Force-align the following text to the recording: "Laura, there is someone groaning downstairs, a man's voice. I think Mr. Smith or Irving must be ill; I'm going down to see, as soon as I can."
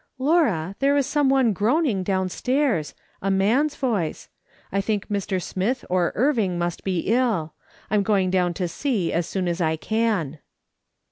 "Laura, 0.17 0.75
there 0.79 0.97
is 0.97 1.05
someone 1.05 1.53
groaning 1.53 2.01
downstairs, 2.01 2.95
a 3.21 3.29
man's 3.29 3.75
voice. 3.75 4.29
I 4.71 4.81
think 4.81 5.09
Mr. 5.09 5.39
Smith 5.39 5.85
or 5.91 6.11
Irving 6.15 6.57
must 6.57 6.83
be 6.83 7.01
ill; 7.01 7.53
I'm 7.91 8.01
going 8.01 8.31
down 8.31 8.55
to 8.55 8.67
see, 8.67 9.13
as 9.13 9.27
soon 9.27 9.47
as 9.47 9.61
I 9.61 9.75
can." 9.75 10.39